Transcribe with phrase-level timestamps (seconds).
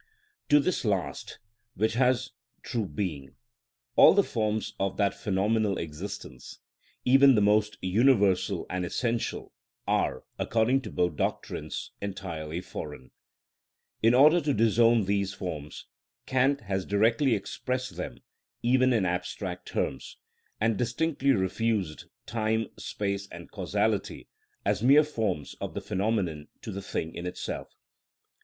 [0.49, 1.37] To this last,
[1.75, 2.31] which has
[2.63, 3.35] true being,
[3.95, 6.57] all the forms of that phenomenal existence,
[7.05, 9.53] even the most universal and essential,
[9.85, 13.11] are, according to both doctrines, entirely foreign.
[14.01, 15.85] In order to disown these forms
[16.25, 18.21] Kant has directly expressed them
[18.63, 20.17] even in abstract terms,
[20.59, 24.27] and distinctly refused time, space, and causality
[24.65, 27.75] as mere forms of the phenomenon to the thing in itself.